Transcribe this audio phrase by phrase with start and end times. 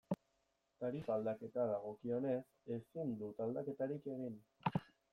[0.83, 2.41] Tarifa aldaketa dagokionez,
[2.79, 4.45] ezin dut aldaketarik egin.